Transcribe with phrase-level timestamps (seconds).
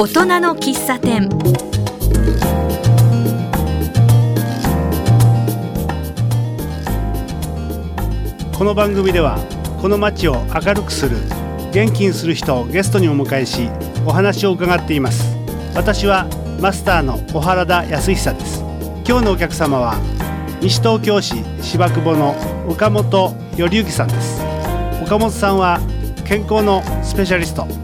[0.00, 1.28] 大人の喫茶店。
[8.56, 9.40] この番組では
[9.82, 11.16] この街を明るくする
[11.72, 13.68] 元気にする人をゲストにお迎えし
[14.06, 15.36] お話を伺っています。
[15.74, 16.28] 私は
[16.60, 18.60] マスターの小原田康久です。
[19.04, 19.96] 今日のお客様は
[20.60, 22.36] 西東京市芝久保の
[22.68, 24.40] 岡本頼之さんです。
[25.02, 25.80] 岡本さんは
[26.24, 27.77] 健康のスペシャリスト。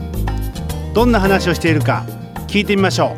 [0.94, 2.06] どんな話をしているか
[2.46, 3.10] 聞いてみましょう。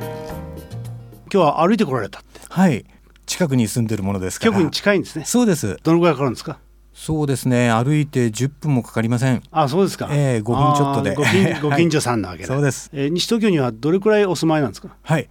[1.32, 2.40] 今日は歩いてこられたって。
[2.48, 2.84] はい。
[3.26, 4.52] 近くに住んでるものですから。
[4.52, 5.24] 局に近いんですね。
[5.26, 5.76] そうです。
[5.82, 6.58] どのぐらいかかるんですか？
[6.94, 7.70] そうですね。
[7.70, 9.42] 歩いて10分もかかりません。
[9.50, 10.08] あそうですか。
[10.10, 11.14] ええ5分ちょっとで。
[11.14, 12.88] ご近 ご近所さんなわけだ、そうです。
[12.94, 14.88] えー西東京にはどれくらいお住まいなんですか？
[15.02, 15.28] はい。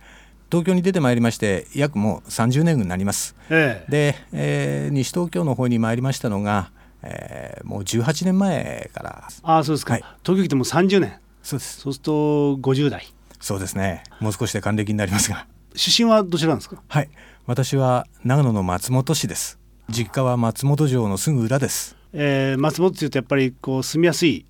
[0.51, 3.35] 東京に出てまいりまして約もう30年になります。
[3.49, 3.91] ええ。
[3.91, 6.69] で、えー西東京の方に参りましたのが、
[7.01, 9.27] えーもう18年前から。
[9.41, 10.03] ああそうですか、はい。
[10.23, 11.13] 東京来てもう30年
[11.45, 11.79] そうです。
[11.81, 12.11] そうすると
[12.57, 13.13] 50代。
[13.39, 14.03] そうですね。
[14.19, 15.45] もう少しで還暦になりますが。
[15.75, 16.81] 出身はどちらなんですか？
[16.87, 17.09] はい。
[17.45, 19.59] 私は長野の松本市です。
[19.89, 21.95] 実家は松本城のすぐ裏です。
[22.13, 24.45] えー松本っていうとやっぱりこう住みやすい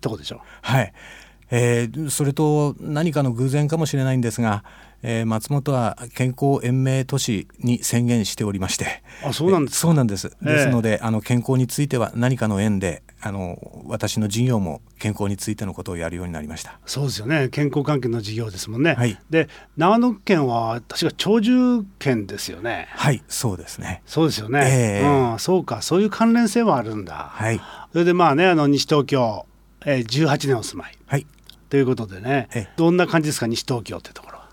[0.00, 0.40] とこでしょ？
[0.62, 0.92] はい、
[1.50, 4.64] えーそれと何かの偶然かもしれないんですが、
[5.02, 9.04] えー松本は健康延命都市に宣言しておりまして。
[9.24, 9.80] あそうなんですか？
[9.82, 16.80] そうなんです、ええですのであの健康については何かの縁であの私の事業も健康についてのことをやるようになりました。
[16.86, 17.48] そうですよね。
[17.50, 19.16] 健康関係の事業ですもんね、はい。
[19.30, 22.88] で長野県は確か長寿県ですよね。
[22.90, 24.02] はいそうですね。
[24.06, 25.32] そうですよね、ええ。
[25.32, 25.82] うん、そうか。
[25.82, 27.60] そういう関連性もあるんだ、はい。
[27.92, 29.46] それでまあねあの西東京、
[29.86, 30.98] えー、18年お住まい。
[31.06, 31.26] はい。
[31.70, 32.68] ということでねええ。
[32.76, 34.48] どんな感じですか西東京ってところは？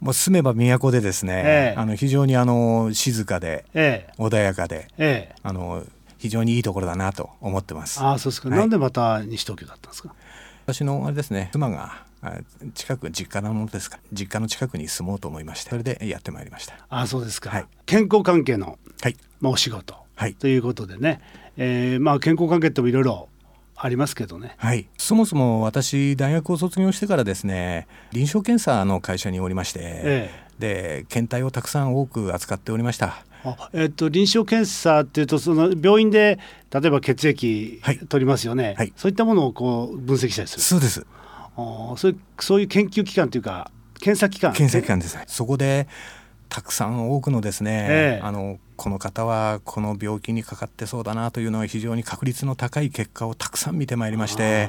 [0.00, 1.80] もう住めば都でですね、ええ。
[1.80, 4.12] あの非常にあの静かでええ。
[4.18, 5.34] 穏やかでええ。
[5.42, 5.82] あの
[6.24, 8.00] 非常にいいところだなと思ってます。
[8.00, 8.58] ああそうですか、はい。
[8.58, 10.14] なんでまた西東京だったんですか？
[10.64, 12.38] 私のあれですね妻があ
[12.72, 13.98] 近く実家なものですか。
[14.10, 16.76] 実家の近くに住もうと思いましてそれでやってまいりました。
[16.88, 17.66] ああそうですか、はい。
[17.84, 19.16] 健康関係の、はい。
[19.42, 19.94] まあ、お仕事。
[20.14, 20.32] はい。
[20.32, 21.20] ということでね、
[21.58, 23.28] えーまあ、健康関係ってもいろいろ
[23.76, 24.54] ありますけどね。
[24.56, 24.88] はい。
[24.96, 33.06] そもそも私大学を卒業してからですね臨床検査の会社におりまして、えで検体をたくさん多く扱っておりました。
[33.06, 33.24] あ
[33.72, 36.38] えっと臨床検査っていうとその病院で
[36.70, 37.98] 例えば血液はい。
[37.98, 38.92] 取りますよね、はい。
[38.96, 40.62] そういったものをこう分析したりする。
[40.62, 41.06] そうです。
[41.56, 44.52] あーそういうそういう研究機関というか検査機関。
[44.52, 45.24] 検査機関ですね。
[45.26, 45.88] そこで
[46.48, 48.24] たくさん多くのですね、ええ。
[48.24, 54.68] あのこの方はこの病気にかかってそうだなというのは非常に確率の高い結果をたくさん見てまいりまして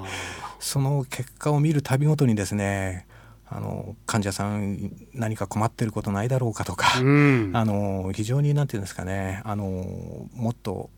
[0.59, 3.07] その結果を見るたびごとにですね
[3.55, 7.51] あの患者さん何か困ってることないだろうかとか、うん。
[7.53, 9.65] あの非常になんていうんですかねあの
[10.33, 10.89] もっと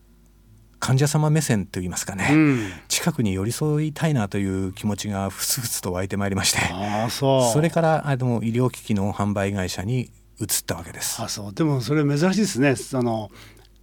[0.80, 2.70] 患者様目線といいますかね、うん。
[2.88, 10.10] 近くに寄り添いたいなという気持ちがふつふつと湧いてまいりましてああそれからあの医療機器の販売会社に
[10.40, 11.22] 移ったわけです。
[11.22, 11.54] あそう。
[11.54, 12.76] でもそれ珍しいですね。
[12.76, 13.30] その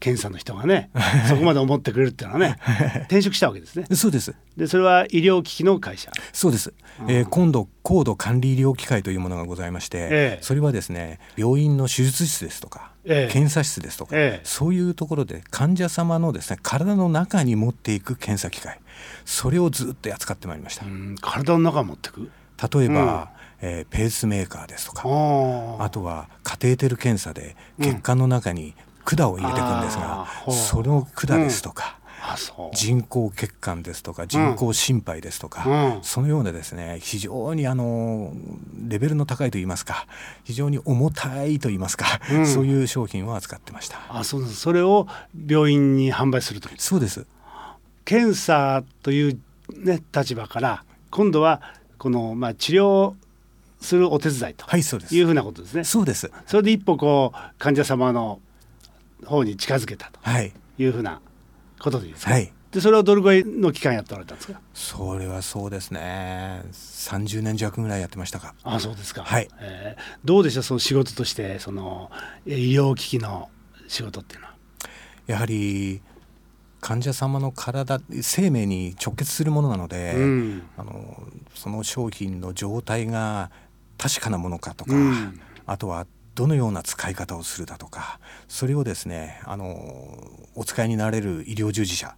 [0.04, 0.90] 検査の人がね
[1.28, 2.58] そこまで思ってくれるっていうのはね
[3.08, 3.86] 転職したわけですね。
[3.94, 4.34] そうです。
[4.54, 6.12] でそれは医療機器の会社。
[6.34, 6.74] そうです、
[7.08, 10.38] えー今度高度管理医療機械というものがございまして、ええ。
[10.42, 13.32] それはですね病院の手術室ですとか、ええ。
[13.32, 14.44] 検査室ですとか、ええ。
[14.44, 18.80] そういうところで患者様のですね体の中に持っていく検査機械
[19.24, 22.30] それをずっと扱ってまいりました、うん体の中持ってく？
[22.72, 31.98] 例えば、えーペースメーカーですとかああとはカテーテル検査で血管の中に管を入れていくんですが、その管ですとか、
[32.72, 36.02] 人工血管ですとか人工心肺ですとか、うん。
[36.02, 38.32] そのようなですね非常にあの
[38.86, 40.06] レベルの高いといいますか
[40.44, 42.46] 非常に重たいといいますか、うん。
[42.46, 43.98] そういう商品を扱ってました。
[44.08, 44.56] あそうです。
[44.56, 45.06] それを
[45.46, 47.26] 病院に販売するときそうです。
[48.04, 49.40] 検査という、
[49.72, 51.60] ね、立場から今度は
[51.98, 53.14] この、まあ、治療
[53.80, 55.16] するお手伝いとはいそうです。
[55.16, 55.84] いうふうなことですね。
[55.84, 56.30] そうです。
[56.46, 58.40] それで一歩こう患者様の
[59.24, 60.52] 方に近づけたとはい。
[60.78, 61.20] いうふうな
[61.78, 62.52] ことでいいですか、はい。
[62.72, 64.60] でそれをどれぐらいの期間やっておられたんですか？
[64.72, 66.62] それはそうですね。
[66.72, 68.54] 30年弱ぐらいやってましたか。
[68.64, 69.48] あそうですか、はい。
[69.60, 72.10] えーどうでしたその仕事としてその
[72.46, 73.48] え医療機器の
[73.86, 74.54] 仕事っていうのは？
[75.26, 76.02] やはり
[76.80, 80.62] 患者様の体生命に直結するものなので、うん。
[80.76, 81.22] あの
[81.54, 83.50] その商品の状態が
[83.98, 85.40] 確かなものかとか、うん。
[85.66, 89.66] あとはどのような使い方をするだとかそれをですねあの
[90.54, 92.16] お使いになれる医療従事者、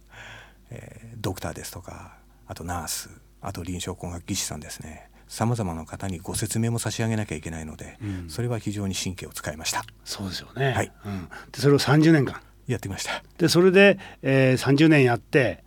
[0.69, 2.15] えードクターですとか
[2.45, 3.09] あとナース
[3.41, 8.29] あと臨床工学技師さんですねさまざまな方にご説明も差し上げなきゃいけないので、うん。
[8.29, 9.83] それは非常に神経を使いました。
[10.05, 10.91] そうですよね、はい。
[11.05, 13.23] うん、でそれを30年間やってきました。
[13.37, 15.63] でそれで、えー、30年やって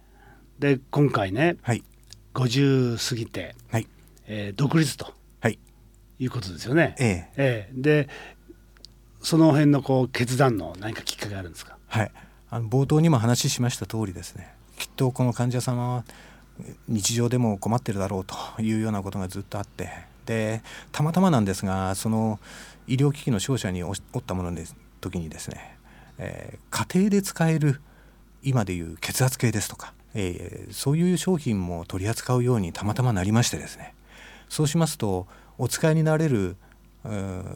[0.58, 1.84] で今回ねはい。
[2.32, 3.86] 50過ぎて、はい。
[4.26, 5.58] えー独立とはい。
[6.18, 6.94] いうことですよね。
[6.98, 7.32] ええ。
[7.36, 7.72] ええ。
[7.74, 8.08] で
[9.22, 11.76] その辺のこう決断の何かきっかけあるんですか？
[11.88, 12.12] はい、
[12.50, 14.54] あの冒頭にも話しました通りですね。
[14.78, 16.04] きっとこの患者様は
[16.88, 19.88] 日常でも困ってるだろうというようなことがずっとあって。
[20.26, 20.62] で
[20.92, 22.38] たまたまなんですがその
[22.86, 25.76] 医療機器の商社におったものです時にですね、
[26.18, 27.80] えー家庭で使える
[28.42, 33.94] 今でいう血圧計ですとか、えーそういう商品も取り扱うようにたまたまなりましてですね。
[34.48, 35.26] そうしますと
[35.58, 36.56] お使いになれる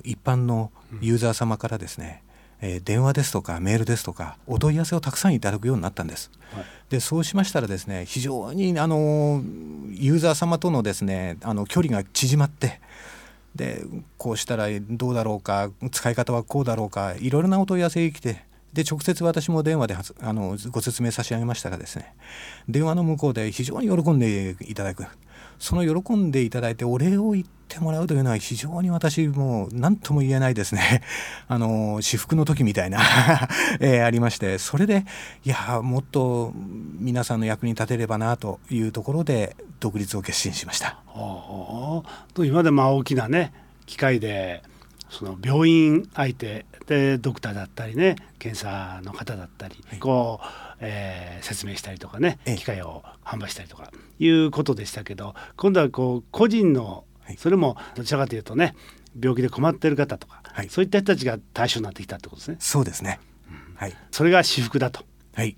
[0.05, 0.71] 一般の
[1.01, 2.23] ユーザー様からですね、
[2.61, 6.31] えー電話ですとかメールですとかお問い合わせをたくさんいただくようになったんです。
[6.55, 6.65] はい。
[6.89, 9.43] でそうしましたらですね非常にあの
[9.91, 12.81] ユーザー様とのですねあの距離が縮まって
[13.55, 13.83] で
[14.19, 22.15] こうしたらどうだろうか使い方はこうだろうかいろいろなお問い合わせが来てで直接私も電話であのご説明差し上げましたがですね
[22.69, 25.07] 電話の向こうで非常に喜んでいただく
[25.59, 31.03] その喜んでいただいてお礼を言ってもらうというのは非常に私もう何とも言えないですね。
[31.49, 33.01] あの至福の時みたいな、
[33.81, 35.05] えーありましてそれで
[35.45, 36.53] いやもっと
[36.99, 40.99] 皆さんの役に立てればなというところで独立を決心しました。
[42.35, 43.53] と今でまあ大きなね
[43.87, 44.63] 機械で
[45.11, 49.99] その病院相手でドクターだったりね検査の方だったり、はい。
[49.99, 50.41] こ
[50.74, 58.75] う、えー説明したりとかねええ機械を販売したりとかいうことでしたけど今度はこう個人のはいそれもどちらかというとね
[59.21, 62.57] 病気で困ってる方とか、はいそういった人たちが対象になってきたってことですね。
[62.61, 63.21] そうですね。
[63.77, 63.97] はい。
[64.11, 65.05] それが私服だと
[65.35, 65.57] はい。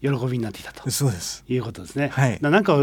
[0.00, 0.88] 喜びになってきたと。
[0.90, 1.44] そうです。
[1.48, 2.08] いうことですね。
[2.08, 2.76] はいななんか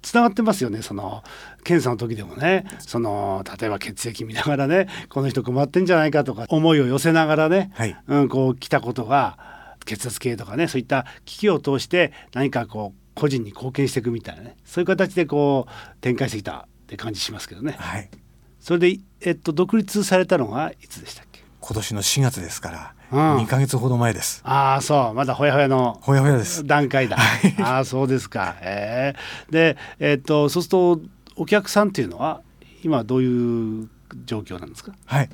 [0.00, 0.80] つながってますよね。
[0.82, 1.22] その
[1.64, 9.55] 検査の時でもね、その例えば血液見ながらね、この人困ってんじゃないかとか思いを寄せながらね、はいうんこう来たことが
[9.86, 17.76] 血圧計とかね、そういった機器を通して何かこう個人に貢献していくみたいなね、そういう形でこう展開してきたって感じしますけどね。
[17.78, 18.10] はい。
[18.60, 21.40] それでえっと独立されたのがいつでしたっけ？
[21.60, 24.40] 今年の4月ですから、うん2ヶ月ほど前です。
[24.44, 26.66] ああそう、まだほやほやのほやほやです。
[26.66, 27.16] 段階だ。
[27.62, 28.56] ああそうですか。
[28.60, 29.14] え
[29.50, 31.00] えでえっとそうすると
[31.36, 32.42] お客さんっていうのは
[32.82, 33.88] 今どういう
[34.26, 34.92] 状況なんですか？
[35.06, 35.30] はい。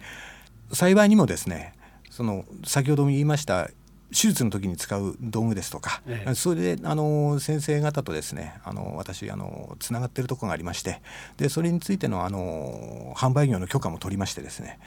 [0.72, 1.74] 幸いにもですね、
[2.10, 3.70] その先ほども言いました
[4.12, 6.34] 手術の時に使う道具ですとか、ええ。
[6.34, 11.00] それであの先生方とですねあの私あのつながってるところがありまして
[11.38, 14.78] でそれについてのあの販売業の許可も取りましてですね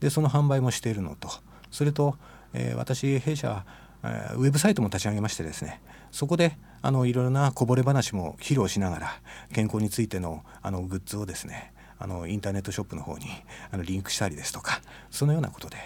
[0.00, 1.28] でその販売もしているのと
[1.70, 2.16] それと、
[2.52, 3.66] えー私弊社は、
[4.02, 5.80] えーウェブサイトも立ち上げましてですね
[6.10, 9.20] そこであのいろいろなこぼれ話も披露しながら
[9.52, 13.24] 健康についてのあのグッズをですねあのインターネットショップの方に
[13.70, 15.76] あのリンクしたりですとかそのようなことで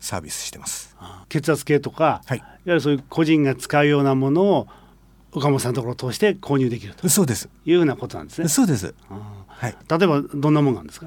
[0.00, 0.96] サービスしてます。
[1.28, 4.68] 血圧計とか、はいいわゆるそういう個人が使うようなものを
[5.32, 7.48] 岡本さんのところを通して購入できるとそうです。
[7.64, 8.48] いうようなことなんですね。
[8.48, 8.94] そうです。
[9.08, 9.76] あはい。
[9.88, 11.06] あ例えばどんなもんなんですか？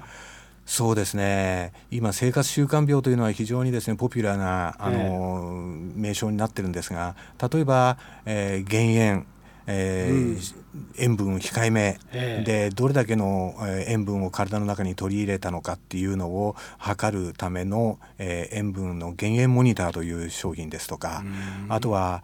[0.66, 1.74] そうですね。
[1.92, 7.16] 今生活習慣病というのは非常にですねポピュラーなあの、名称になってるんですが、
[7.52, 9.26] 例えば、えー減塩、
[9.68, 10.14] えー
[10.56, 10.63] うん
[10.98, 12.44] 塩分控えめ、ええ。
[12.44, 21.24] でどれだけの、えー塩分を体の中に取り入れたのかっていうのを測るための、えー塩分の減塩モニターという商品ですとか、
[21.70, 22.24] あとは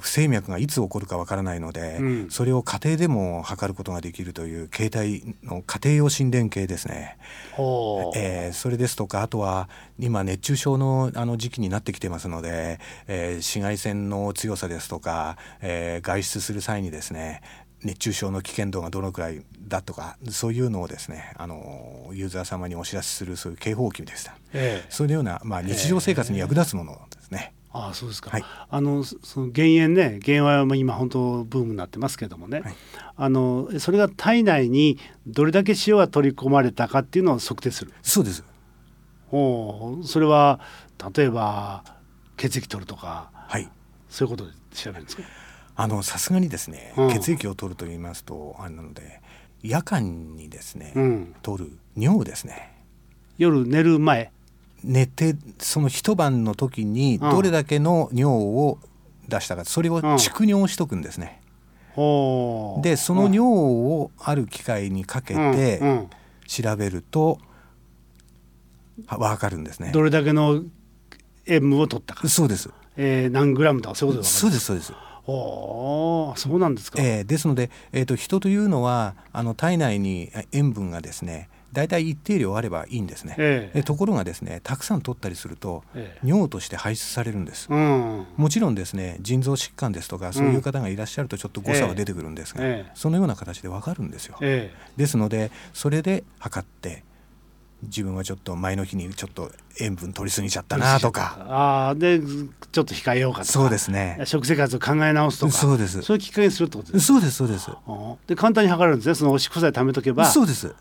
[0.00, 2.30] 不整脈がいつ起こるかわからないので、うん。
[2.30, 7.16] それを家庭でも測ることができるという携帯の家庭用心電計ですね。
[8.52, 9.68] それですとかあとは
[9.98, 12.78] 今熱中症のあの時期になってきてますので、
[13.08, 17.42] えー紫外線の強さですとか、えー外出する際にですね
[17.84, 24.34] 熱中症の危険度がどのくらいだとかそういうのをですねあのユーザー様にお知らせするそういう警報器でした。
[24.52, 24.86] ええ。
[24.88, 27.54] そういうような、まあ、日常生活に役立つものですね。
[27.74, 28.44] ああそうですか、はい。
[28.68, 32.74] あのそその減塩ね減塩はまあ今本当ブームになってますけどもね、はい。
[33.16, 37.92] あのそれが体内にどれだけ塩が取り込まれたかっていうのを測定する。
[38.02, 38.44] そうです。
[39.28, 40.60] ほうそれは
[41.16, 41.82] 例えば
[42.36, 43.68] 血液取るとかはい。
[44.10, 45.22] そういうことで調べるんですか？
[45.74, 47.08] あのさすがにですね、うん。
[47.10, 49.20] 血液を取ると言いますとあれなので
[49.62, 51.34] 夜間にですね、うん。
[51.42, 52.72] 取る尿ですね。
[53.38, 54.30] 夜寝る前。
[54.84, 57.30] 寝てその一晩の時にうん。
[57.30, 58.78] どれだけの尿を
[59.28, 60.02] 出したかそれをうん。
[60.14, 61.40] 蓄尿しとくんですね。
[61.94, 62.82] ほう。
[62.82, 65.54] でその尿をある機械にかけうん。
[65.54, 66.10] てうん。
[66.46, 67.38] 調べると
[69.06, 69.90] は分かるんですね。
[69.92, 70.62] どれだけの
[71.46, 72.70] 塩分を取ったか、そうです。
[72.96, 74.92] えー何グラムとかそういうことでそうですそうです。
[75.24, 83.34] ほうそうなんですか、えーですので、えー、と人というのはあの体内にえ塩分がですね大体一定量あればいいんですね。
[83.38, 83.78] ええ。
[83.78, 86.26] でところがですねたくさん取ったりするとええ。
[86.26, 87.66] 尿として排出されるんです。
[87.70, 88.26] うん。
[88.36, 92.90] もちろんですね腎臓疾患ですとかそういう方がいらっしゃるとちょっと誤差は出てくるんですが、ええ。
[92.94, 94.36] そのような形でわかるんですよ。
[94.42, 94.70] え。
[94.96, 97.04] ですのでそれで測って
[97.82, 101.46] 自分はちょっと前の日にちょっと塩分取りすぎちゃったなとか。
[101.48, 103.52] ああでちょっと控えようかとか。
[103.52, 104.20] そうですね。
[104.24, 105.52] 食生活を考え直すとか。
[105.52, 106.00] そうです。
[106.02, 107.70] そういうきっかけにするってことですそうですそうです。
[107.70, 109.14] うんで簡単に測れるんですね。
[109.14, 110.26] そのおしっこさえ貯めとけば。
[110.26, 110.74] そうです。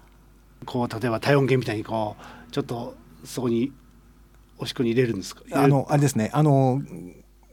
[0.65, 3.72] こう例えば体温計みたいにこうちょっとそこに
[4.60, 5.41] おしっこに入れるんですか？
[5.53, 6.29] あのあれですね。
[6.34, 6.81] あの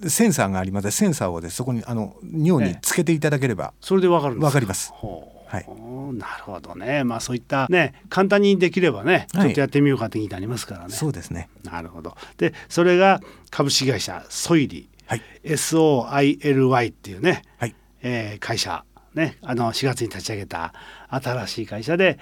[0.07, 0.91] センサーがあります。
[0.91, 1.57] センサーをです。
[1.57, 3.73] そこにあの尿につけていただければ。
[3.81, 4.93] それでわかるんですわかります。
[4.93, 5.67] ほうはい。
[6.15, 7.05] なるほどね。
[7.05, 9.49] まあそういったね簡単にできればねちはい。
[9.49, 11.49] ょっとやってみようかって議題ありますからね、そうですね。
[11.65, 12.17] なるほど。
[12.37, 15.23] でそれが株式会社ソイリはい。
[15.45, 17.75] SOILY っていうね、はい。
[18.03, 20.73] えー会社ねあの4月に立ち上げた
[21.09, 22.19] 新しい会社で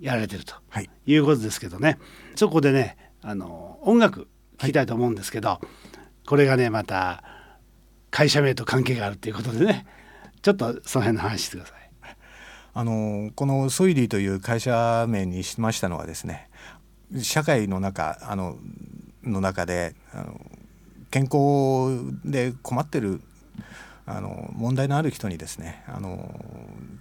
[0.00, 0.88] やられてるとはい。
[1.06, 1.98] いうことですけどね。
[2.36, 5.60] そこでねあの音楽聴きたいと思うんですけど、
[6.26, 7.22] これがねまた
[8.10, 9.86] 会社名と関係があるということでね
[10.42, 11.77] ちょっとその辺の話してください。
[12.74, 16.48] あのこのソイリーという会社名にしましたのはですね
[17.20, 18.56] 社会の中あの
[19.22, 20.40] の中であの
[21.10, 23.20] 健康で困ってる
[24.10, 26.34] あの問題のある人にですねあの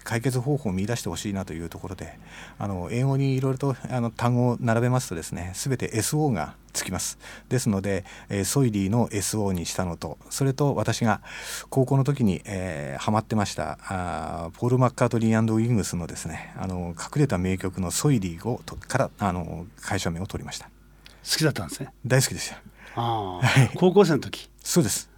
[0.03, 2.19] 解決方法を見出してほしいなというところで
[2.59, 7.17] あの英語にいろいろとあの単語を並べますとですね全て SO がつきます。
[7.49, 11.21] ですので、えーソイリーの SO にしたのとそれと私が
[11.69, 20.65] 高校の時に、えーハマってましたあーポール・マッカートリーウィングスのですねあの隠れた名曲の「ソイリーをと」からあの会社名を取りました。
[20.65, 21.89] 好きだったんですね。
[22.05, 22.55] 大好きでした。
[22.95, 24.49] ああ高校生の時。
[24.61, 25.09] そうです。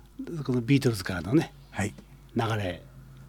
[0.44, 1.40] このビートルズからのね。
[1.42, 1.94] はい流
[2.58, 2.84] れ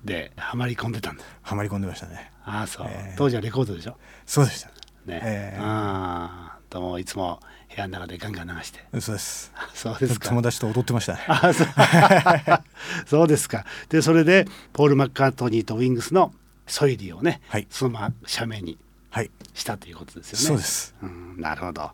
[0.05, 1.25] でハマり込んでたんだ。
[1.43, 3.97] ハマり込んでましたねああそう、えー当時はレコードでしょ？
[4.27, 4.69] そうでした
[5.07, 5.21] ね。
[5.23, 8.81] えーああともいつも部屋の中でガンガン流して。
[9.01, 10.29] そうですそうですか。
[10.29, 11.67] 友達と踊ってましたねあそう
[13.07, 13.65] そうですか。
[13.89, 16.33] でそれでポール・マッカートニーとウィングスの
[16.67, 18.79] ソイリーをね、はいそのまま社名に
[19.11, 20.45] はいしたということですよね。
[20.47, 20.95] そうです。
[21.03, 21.91] うん、なるほど。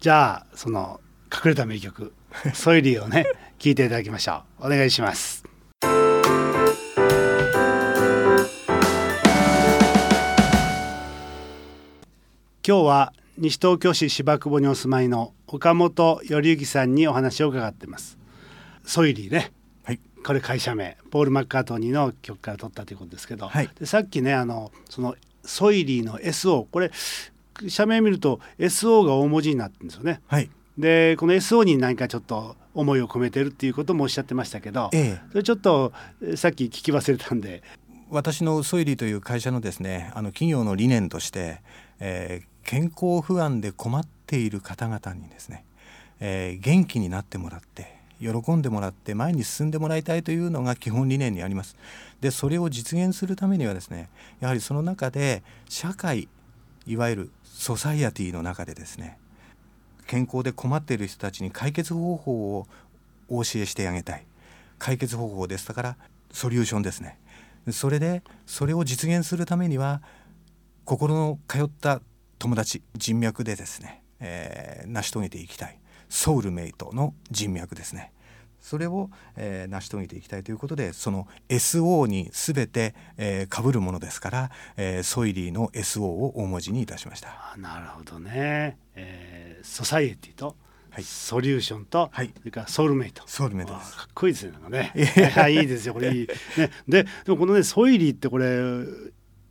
[0.00, 1.00] じゃあその
[1.32, 2.12] 隠れた名曲
[2.52, 3.26] ソイリーをね
[3.58, 4.66] 聞いていただきましょう。
[4.66, 5.43] お願いします。
[12.66, 18.16] 今日は西東京市芝久保にお住まいの岡本頼之さんにお話を伺っています。
[18.86, 19.52] ソイリーね。
[19.82, 26.90] はいこれ会社名ポール・マッカートニーの曲から取ったということですけど、はいでさっきねあのそのソイリーの SO これ
[27.68, 30.22] 社名見ると SO が大文字になってるんですよね。
[30.26, 35.92] はいでこの SO に何かちょっと思いを込めてるっていうこともおっしゃってましたけど、ええそれちょっと
[36.22, 37.62] えさっき聞き忘れたんで
[38.08, 41.60] 私のソイリーという会社のですねあの企業の理念として、
[42.00, 45.66] えー健康不安で困っている方々にですね、
[46.20, 51.76] えー元気になってもらって喜んでもらって前に進んでもらいたいというのが基本理念にあります。
[52.20, 54.08] でそれを実現するためにはですね
[54.40, 56.28] やはりその中で社会
[56.86, 59.18] いわゆるソサイアティの中でですね
[60.06, 62.66] 健康で困っている人たちに解決方法を
[63.28, 64.24] お教えしてあげたい。
[64.78, 65.68] 解決方法です。
[65.68, 65.96] だから
[66.30, 67.18] ソリューションですね。
[67.70, 70.02] それでそれを実現するためには
[70.84, 72.02] 心の通った
[72.38, 75.80] 友達人脈でですね、えー成し遂げていきたい。
[76.10, 78.12] ソウルメイトの人脈ですね。
[78.60, 87.52] それを、えー成し遂げていきたいということでその SO に全て、えー、被るものですから、えーソイリーの SO を大文字にいたしました。
[87.54, 90.56] あなるほどね、えーソサイエティと、
[90.90, 91.04] はい。
[91.04, 92.30] ソリューションと、はい。
[92.38, 93.22] それからソウルメイト。
[93.26, 94.92] ソウルメイトかっこいいですねなんかね。
[95.50, 98.60] いいですよこれいい、ね、ででもこのねソイリーってこれ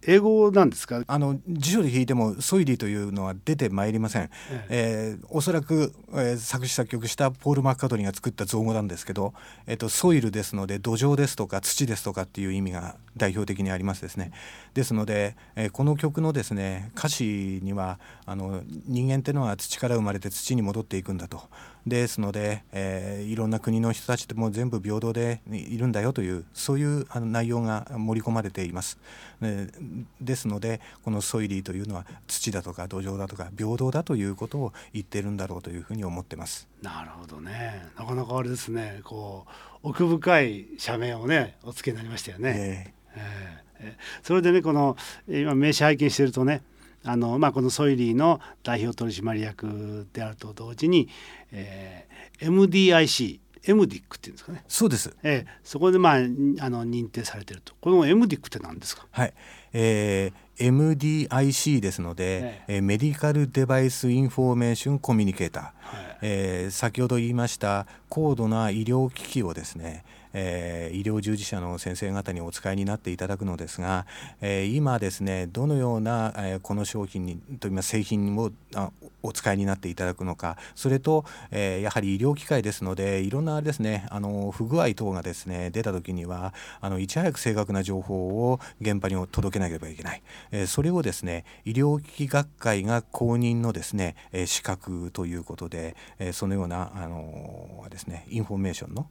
[0.08, 1.02] 英語なんですか？
[1.08, 4.30] あの辞書で引いてもソイリーというのは出てまいりません、
[4.70, 9.34] えーおそらく、えー作詞作曲したポール・マッカートニーが作った造語なんですけど、
[9.68, 14.32] えっとソイルですので土壌ですとか土ですとかっていう意味が代表的にありますですね。
[14.74, 21.42] ですので、えーこの曲のですね歌詞にはあの人間ってのは土から生まれて土に戻っていくんだと
[21.86, 28.98] ですので、えーいろんな国の人たちってもう全部平等でいるんだよというそういうあの内容が盛り込まれています。
[29.42, 36.68] えーですのでこのソイリーというのは土だとか土壌だとか平等だということを言ってるんだろうというふうに思ってます。
[36.82, 39.46] なるほどねなかなかあれですねこ
[39.84, 42.54] う奥深い社名をねお付けになりましたよね。
[42.56, 44.96] えええええそれでねこの
[45.28, 46.62] えー今名刺拝見してるとね
[47.06, 51.10] あの、まあ、このソイリーの代表取締役であると同時に、
[51.52, 52.14] えー
[52.50, 55.16] MDIC エムディックっていうんですかね、ーそうです。
[55.24, 57.74] ええそこで、まあ、にあの認定されてると。
[57.80, 59.08] このエムディックって何ですか？
[59.12, 59.34] はい、
[59.72, 62.64] えー MDIC ですので、え。
[62.68, 66.18] えーメディカル・デバイス・インフォーメーション・コミュニケーター、はい。
[66.24, 74.06] えー先ほど言いました高度な医療機器をですね、えー、医療従事者の先生方にお使いになっていただくのですが、
[74.42, 90.22] えー、今ですねどのような、えー、この商品にといいます製品をあお使いになっていただくのかそれと、え、やはり医療機械ですのでいろんなですねあの不具合等がですね出た時にはあのいち早く正確な情報を現場に届けなければいけない、
[90.52, 99.08] え、それをですね医療機器学会が公認のですね、え、資格ということで、え、そのようなあのですねインフォメーションの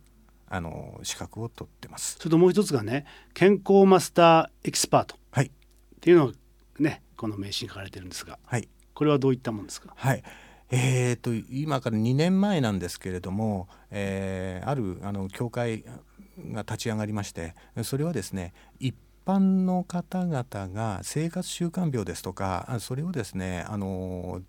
[0.54, 2.16] あの資格を取ってます。
[2.18, 5.44] それともう一つがね健康マスターエキスパートっ
[6.00, 6.32] ていうのを
[6.78, 9.92] ねこの名刺に書かれてるんですが、はい、これはどういったもんですか？
[9.97, 10.23] はい。
[10.75, 15.85] えーと、今から2年前なんですけれども、えー、あるあの教会
[16.50, 18.94] が立ち上がりましてそれはですね一
[19.26, 24.40] 般の方々が生活習慣病ですとかそれをですねあの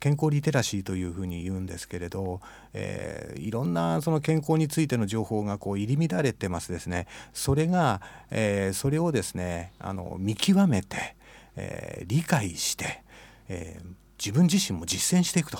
[0.00, 2.40] 健康リテラシーというふうに言うんですけれど、
[2.72, 7.06] えー、いろんなその健康についての情報がこう入り乱れてますですね。
[7.32, 8.00] それが、
[8.30, 11.16] えー、それをですねあの見極めて、
[11.56, 13.02] えー、理解して、
[13.48, 13.80] え
[14.18, 15.58] 自分自身も実践していくと。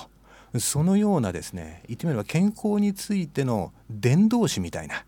[0.57, 5.05] そのようなですね言ってみれば健康についての伝道師みたいな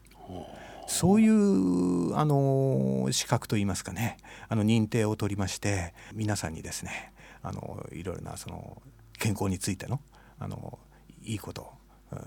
[0.86, 4.18] そういうあの資格といいますかね
[4.50, 8.82] あの認定を取りまして皆さんにですねあのいろいろなその
[9.22, 10.01] 健康についての
[10.40, 10.80] あの
[11.24, 11.70] いいこと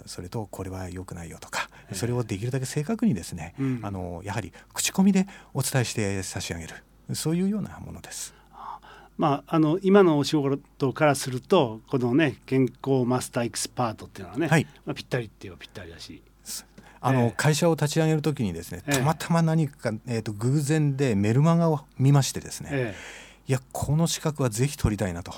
[0.07, 6.75] それとこれは良くないよとかそれをできるだけ正確にですね、うん、あのやはり口コミでお伝えして差し上げる。
[7.13, 8.33] そういうようなものです。
[9.19, 16.23] まあ、あの今のお仕事からするとこのね健康マスターエキスパートっていうのはね、はい、まあ、ぴったりっていうのはぴったりだし。
[17.01, 25.35] あの、えー、会社を立ち上げる時にですねたまたま何か、えーと偶然でメルマガを見ましてですね、えー、いやこの資格はぜひ取りたいなと。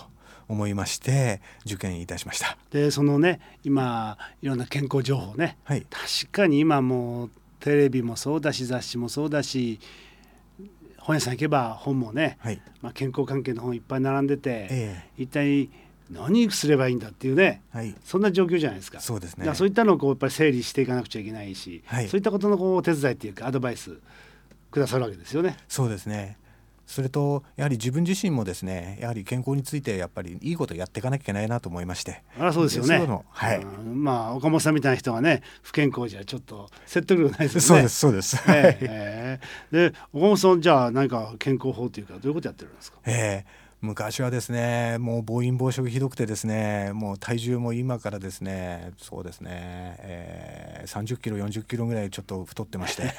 [0.49, 2.57] 思いまして受験いたしました。
[2.71, 9.81] でそのね今いろんな健康情報ね、はい、確かに今もテレビもそうだし雑誌もそうだし
[10.99, 15.71] 本屋さん行けば本もね、はい、まあ、健康関係の本いっぱい並んでて、えー、一体
[16.11, 19.01] 何すればいいんだっていうね、はい、そんな状況じゃないですか。
[19.01, 23.99] そうですねそういったのをこうやっぱり整理していかなくちゃいけないし、はい、そういったことのこうお手伝いっていうかアドバイス
[24.71, 25.57] くださるわけですよね。
[25.69, 26.39] そうですね
[26.87, 32.23] それとやはり自分自身もですねやはり健康についてやっぱりいいことやっていかなきゃいけないなと思いまして。
[32.39, 33.07] あそうですよね。
[33.31, 37.81] はい、まあ岡本さんみたいな人がね不健康じゃちょっと説得力ないですよね。
[37.81, 42.99] そうですそうです、えー、で岡本さんじゃあ何か健康法というかどういうことやってるんですか？
[43.05, 43.51] ええ。
[43.63, 49.51] ー昔はですねもう暴飲暴食ひどくてですねもう体重も今からですねそうですね、
[50.01, 53.13] えー、30キロ40キロぐらいちょっと太ってまして、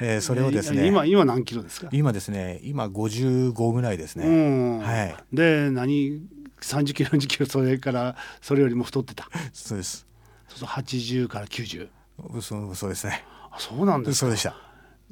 [0.00, 1.88] えー、 それをですね今今何キロですか？
[1.92, 4.80] 今ですね今55ぐらいですね。
[4.80, 5.16] はい。
[5.32, 6.22] で何
[6.60, 9.28] 30キロ40キロそれからそれよりも太ってた？
[9.52, 10.06] そうです。
[10.48, 11.88] そう80から90
[12.40, 12.90] そうそう。
[12.90, 13.24] ですね。
[13.50, 14.54] あそうなんですそうでした。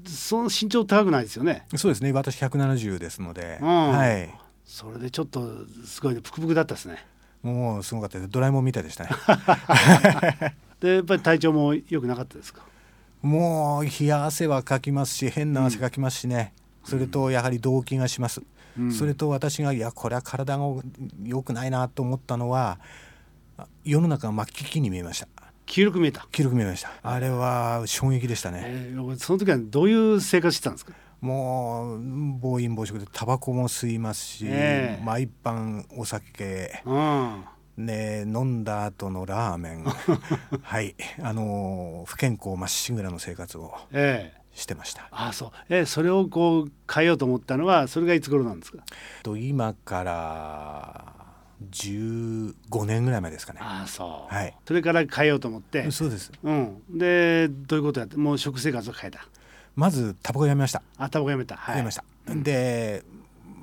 [0.07, 1.67] その身長高くないですよね？
[1.77, 2.13] そうですね。
[2.13, 7.05] 私170ですので、うん、はいそれでちょっとすごい、ね、プクプクだったですね。
[7.43, 8.31] もうすごかったです。
[8.31, 9.11] ドラえもんみたいでしたね。
[10.81, 12.63] でやっぱり体調も良くなかったですか？
[13.23, 18.41] もう冷や汗はかきますし変な汗かきますしね、うん、それとやはり動悸がします、
[18.79, 20.65] うん、それと私がいやこれは体が
[21.23, 22.79] 良くないなと思ったのは
[23.85, 25.29] 世の中が末期期に見えました。
[25.67, 26.27] 黄色く見えた。
[26.33, 26.91] 黄色く見えました。
[27.03, 30.93] あれは衝撃でしたね、えー、その時はどういう生活してたんですか？
[31.21, 32.01] もう
[32.39, 37.45] 暴飲暴食でタバコも吸いますし、えー、毎晩お酒、うん、
[37.77, 39.85] ね、飲んだ後のラーメン。
[40.63, 40.95] はい。
[41.23, 43.75] あの不健康まっしぐらの生活を
[44.55, 48.83] してました、えー、あそう、えー、それをこう変えようと思ったのはそれがいつ頃なんですか？
[49.23, 51.15] と今から
[51.71, 53.61] 15年ぐらい前ですかね。
[53.63, 55.91] あそう、はい、それから変えようと思って。
[55.91, 59.21] そうです、うん、でどういうことやってもう食生活を変えた？
[59.81, 60.83] まずタバコやめました。
[60.99, 63.03] あタバコやめた、はい、やめました、で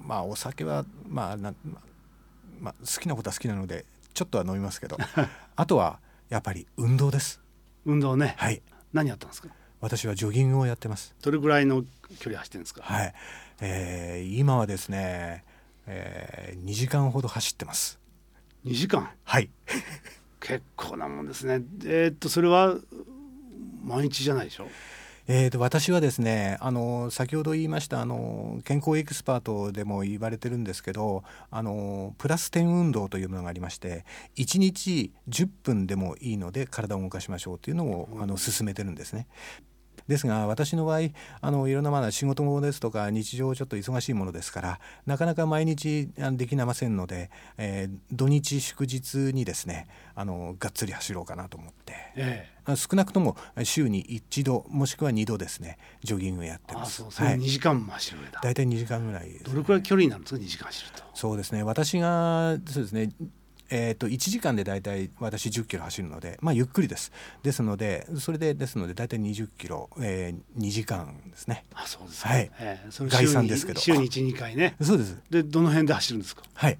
[0.04, 1.54] まあお酒はまあな、
[2.60, 4.98] まあ、好きなことは好きなのでちょっとは飲みますけど
[5.56, 6.00] あとは
[6.30, 7.40] やっぱり運動です。
[7.86, 8.34] 運動ね。
[8.40, 8.64] はい。
[8.94, 9.50] 何やったんですか？
[9.80, 11.14] 私はジョギングをやってます。
[11.22, 11.84] どれぐらいの
[12.18, 12.82] 距離走ってるんですか？
[12.82, 13.14] はい、
[13.62, 15.46] えー、今はですね、
[15.86, 18.00] えー、2時間ほど走ってます。
[18.66, 19.08] 2時間？
[19.24, 19.52] はい。
[20.40, 21.62] 結構なもんですね。
[21.86, 22.76] えー、っとそれは
[23.84, 24.68] 毎日じゃないでしょ？
[25.30, 34.06] えーと、私はですねあの先ほど言いましたあの健康エキスパートでも言われてるんですけどあのプラス10運動というものがありまして
[34.38, 39.28] 1日10分でもいいので体を動かしましょうというのをあの進めてるんですね。
[40.08, 41.10] ですが私の場合
[41.42, 57.04] あのいろんなまだ仕事ですとか日常ちょっと忙しいものですからなかなか毎日できませんので、えー、土日祝日にですねあのがっつり走ろうかなと思って、ええ、少なくとも週に一度もしくは二度ですねジョギングやってます。
[57.04, 58.18] はい、2時間も走る。
[58.42, 61.04] 大体2時間ぐらい、ね、どれくらい距離になるんですか2時間走ると。
[61.14, 63.10] そうですね私がそうですね
[63.70, 67.12] えー、と1時間で大体私10キロ走るので、まあ、ゆっくりです。
[67.44, 71.66] ですのでそれでですので大体20キロ、えー、2時間ですね。
[71.74, 73.80] あそうですはい、えー、それ概算ですけど。
[73.80, 74.76] 週に12回ね。
[74.82, 75.18] そうです。
[75.30, 76.44] でどの辺で走るんですか？
[76.54, 76.78] はい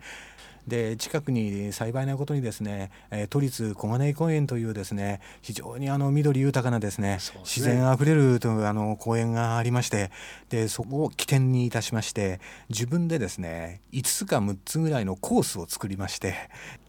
[0.68, 10.12] で近くに幸いなことにですね、えー、都立小金井公園というですね非常にあの緑豊かなですね、ね、自然あふれるというあの公園がありまして
[10.50, 16.36] でそこを起点にいたしまして自分でですね5つか6つぐらいのコースを作りまして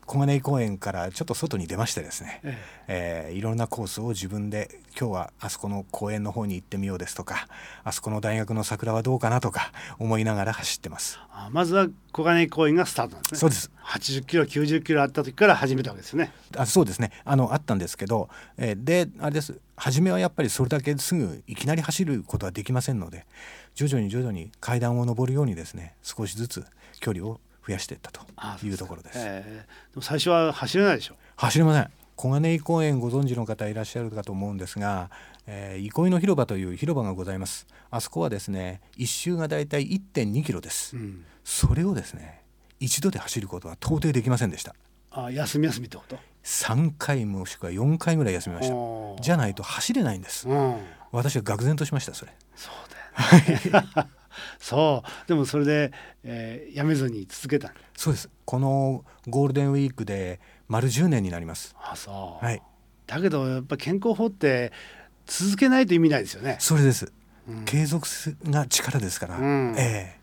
[0.09, 3.29] 小金井公園からちょっと外に出ましてですね、ええ。
[3.29, 7.47] えー、いろんなコースを自分で今日はあそこの公園の方に行ってみようですとか
[7.85, 11.21] あそこの大学の桜はどうかなとか思いながら走ってます。
[11.31, 13.39] あまずは小金井公園がスタートなんですね。
[13.39, 13.71] そうです。
[13.85, 16.33] 80キロ90キロあった時から始めたわけですね。
[16.57, 17.13] あそうですね。
[17.27, 19.61] あのあったんですけど、えー、であれです。
[19.77, 23.27] 初めはやっぱりそれだけすぐいきなり走ることはできませんので
[23.75, 26.65] 徐々に徐々に階段を上るようにですね少しずつ
[26.99, 28.23] 距離を増やしていったと
[28.67, 29.19] いうところです。
[29.21, 31.17] えー、でも最初は走れないでしょ？
[31.37, 31.91] 走れません。
[32.17, 35.11] 小金井公園ご存知の方いらっしゃるかと思うんですが、
[35.47, 37.67] えー、憩いの広場という広場がございます。
[37.91, 42.43] あそこはですね一周がだいたい1.2キロです、うん、それをですね
[42.81, 44.75] 一度で走ることは到底できませんでした。
[45.11, 49.23] あ休み休みってこと？3回もしくは4回ぐらい休みました。
[49.23, 50.77] じゃないと走れないんです、うん、
[51.13, 52.33] 私は愕然としましたそれ。
[52.57, 54.18] そうだよ、ね
[54.59, 55.29] そう。
[55.29, 55.93] でもそれで、
[56.25, 57.73] えー、やめずに続けた。
[57.97, 58.31] そうです。
[58.45, 61.75] このゴールデンウィークで丸10年になります。
[61.79, 62.63] あそう、はい、
[63.07, 64.73] だけどやっぱ健康法って
[65.27, 66.57] 続けないと意味ないですよね。
[66.61, 67.13] それです、
[67.49, 68.09] うん、継続
[68.45, 70.19] が力ですから、うん、ええ。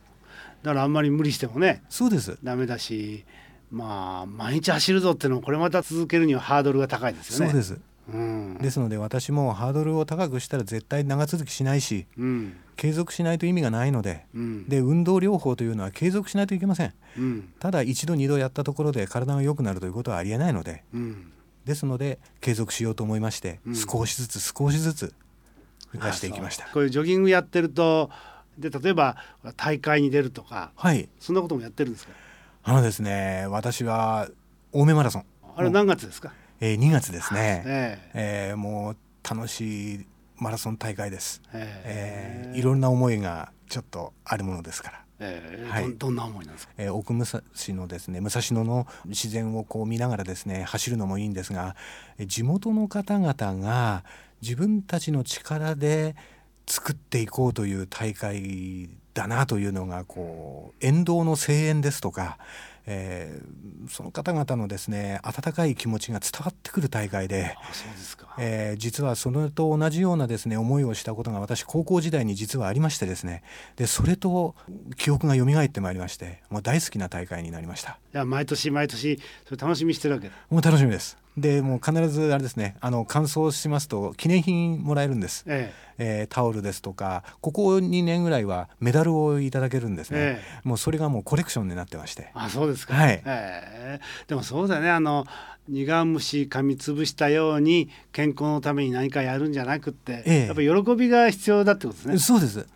[0.63, 2.37] だからあんまり無理してもねそうです。
[2.43, 3.25] ダメだし
[3.71, 7.51] まあ毎日走るぞってのもこれまた続けるにはハードルが高いですよね。
[7.51, 7.79] そうです
[8.13, 16.93] うん、ですので私もハードルを高くしたら絶対長続きしないし、うん、継続しないと意味がないのでうん、で運動療法というのは継続しないといけません、
[17.59, 20.83] ただ一度二度やったところで体が良くなるということはありえないので、
[21.65, 25.13] ですので継続しようと思いまして、少しずつ少しずつ
[25.93, 26.65] 増やしていきました。
[26.73, 28.11] こういうジョギングやってると
[28.57, 29.17] で例えば
[29.57, 32.13] 大会に出るとか、はい、そんなこともやってるんですか？
[32.63, 34.29] あのですね私は
[34.73, 35.25] 青梅マラソン。
[35.55, 36.33] あれ何月ですか？
[36.59, 40.05] えー、2月ですね、えー、えー、もう楽しい
[40.37, 45.01] マラソン大会です、えー、えー、いろんな思いがちょっとあるものですから。
[45.17, 47.41] えー、はい、どどんな思いなんですか、えー、奥武蔵
[47.73, 48.19] のですね。
[48.19, 51.77] 武蔵野の自然をこう見ながらですね走るのもいいんですが
[52.19, 54.03] 地元の方々が
[54.41, 56.17] 自分たちの力で
[56.67, 62.37] 作っていこうという大会だなというのがこう沿道の声援ですとか
[62.87, 67.55] えー、その方々のですね温かい気持ちが伝わってくる大会で
[68.37, 73.43] えー、実はそれと同じようなですね思いをしたことが私高校時代に実はありましてですね。
[73.75, 74.55] でそれと
[74.97, 77.97] 記憶が蘇ってまいりましてもう大好きな大会になりました。
[78.13, 85.85] いや毎年毎年それ楽しみしてるわけもう楽しみですでもう必ずあれですねあの完走しますと記念品もらえるんです、ええ。
[85.97, 92.31] えー、タオルですとかここ2年ぐらいはメダルをいただけるんですね、ええ、もうそれがもうコレクションになってまして。
[92.33, 93.21] あそうですか、はい。
[93.25, 94.89] えー、でもそうだね。
[94.89, 95.25] あの
[95.67, 102.17] 苦虫噛みつぶしたように健康のために何かやるんじゃなくて、ええ、やっぱり喜びが必要だってことですね。
[102.19, 102.67] そうです。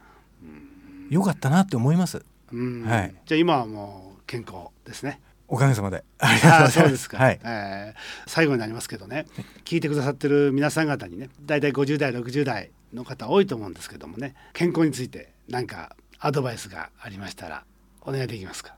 [1.10, 2.18] よかったなって思います、
[2.52, 5.20] はい、じゃあ今はもう健康ですね
[5.52, 6.04] おかげさまで。
[6.20, 7.18] ああそうですか。
[7.18, 9.26] はい、えー、最後になりますけどね、
[9.66, 17.66] 聞いてくださってる皆さん方にね、大体50代60代の方多いと思うんですけどもね、健康について何かアドバイスがありましたら
[18.02, 18.76] お願いできますか？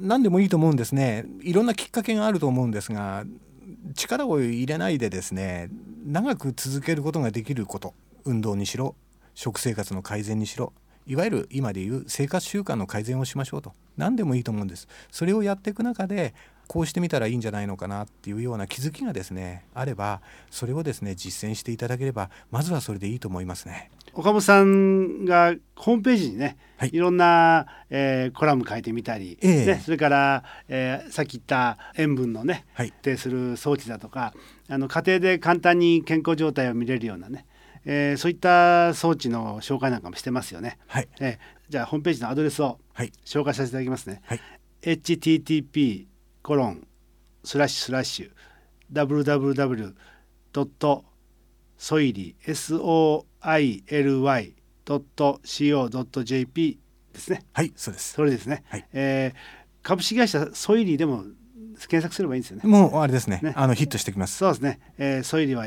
[0.00, 1.24] 何でもいいと思うんですね。
[1.42, 3.24] いろんなきっかけがあると思うんですが、
[3.94, 5.70] 力を入れないでですね、
[6.04, 7.94] 長く続けることができること、
[8.24, 8.96] 運動にしろ、
[9.34, 10.72] 食生活の改善にしろ。
[11.06, 13.72] いわゆる今でいう生活習慣の改善をしましょうと。
[13.96, 14.88] 何でもいいと思うんです。
[15.10, 16.34] それをやっていく中で
[16.66, 23.90] こうしてみたらいいんじゃないのかなっていうような気づきがですねあればそれをですね実践していただければまずはそれでいいと思いますね。
[24.14, 34.32] 岡本さんがホームページにね、はい、いろんな、えー、コラム書いてみたり、えー、ね、それから、えー、さっき言った塩分のね、はい、定する装置だとか
[34.68, 37.44] あの家庭で簡単に健康状態を見れるようなね
[37.86, 40.78] えー、そういった装置の紹介なんかもしてますよね。
[40.88, 41.08] はい。
[41.20, 42.80] えー、じゃあホームページのアドレスを
[43.24, 44.20] 紹介させていただきますね。
[44.24, 44.40] はい。
[44.82, 46.06] http
[46.42, 46.86] コロン
[47.44, 48.30] スラッシュスラッシュ
[48.92, 49.94] www
[50.52, 51.04] ドット
[51.78, 53.24] ソイリ soili
[54.86, 56.78] soily.co.jp
[57.12, 57.44] ですね。
[57.52, 58.64] はいそうですそれですね。
[58.68, 61.22] はいえー株式会社ソイリーでも
[61.88, 62.62] 検索すればいいんですよね。
[62.64, 64.80] もうあれですねねあのヒットしてきますそうですね。
[64.98, 65.66] えー、ソイリーは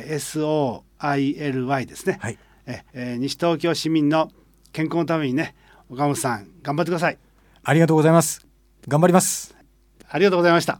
[0.99, 2.17] SOILY ですね。
[2.21, 4.31] はいええー西東京市民の
[4.71, 5.55] 健康のためにね、
[5.89, 7.17] 岡本さん頑張ってください。
[7.63, 8.45] ありがとうございます
[8.88, 9.55] 頑張ります
[10.07, 10.79] ありがとうございました。